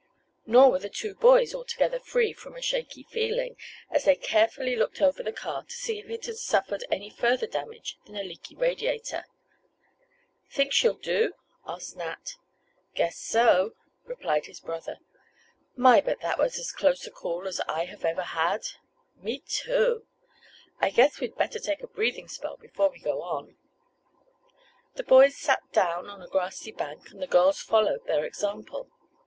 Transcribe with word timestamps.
Nor 0.47 0.71
were 0.71 0.79
the 0.79 0.89
two 0.89 1.13
boys 1.13 1.53
altogether 1.53 1.99
free 1.99 2.33
from 2.33 2.55
a 2.55 2.61
shaky 2.63 3.03
feeling, 3.11 3.55
as 3.91 4.05
they 4.05 4.15
carefully 4.15 4.75
looked 4.75 4.99
over 4.99 5.21
the 5.21 5.31
car 5.31 5.63
to 5.63 5.75
see 5.75 5.99
if 5.99 6.09
it 6.09 6.25
had 6.25 6.37
suffered 6.37 6.83
any 6.89 7.11
further 7.11 7.45
damage 7.45 7.99
than 8.07 8.15
the 8.15 8.23
leaky 8.23 8.55
radiator. 8.55 9.25
"Think 10.49 10.73
she'll 10.73 10.97
do?" 10.97 11.33
asked 11.67 11.95
Nat. 11.97 12.33
"Guess 12.95 13.19
so," 13.19 13.75
replied 14.03 14.47
his 14.47 14.59
brother. 14.59 14.97
"My, 15.75 16.01
but 16.01 16.21
that 16.21 16.39
was 16.39 16.57
as 16.57 16.71
close 16.71 17.05
a 17.05 17.11
call 17.11 17.47
as 17.47 17.59
I 17.67 17.85
have 17.85 18.03
ever 18.03 18.23
had." 18.23 18.65
"Me 19.17 19.37
too. 19.47 20.07
I 20.79 20.89
guess 20.89 21.19
we'd 21.19 21.35
better 21.37 21.59
take 21.59 21.83
a 21.83 21.87
breathing 21.87 22.27
spell 22.27 22.57
before 22.57 22.89
we 22.89 22.97
go 22.97 23.21
on." 23.21 23.55
The 24.95 25.03
boys 25.03 25.37
sat 25.37 25.61
down 25.71 26.09
on 26.09 26.23
a 26.23 26.27
grassy 26.27 26.71
bank, 26.71 27.11
and 27.11 27.21
the 27.21 27.27
girls 27.27 27.61
followed 27.61 28.07
their 28.07 28.25
example. 28.25 28.89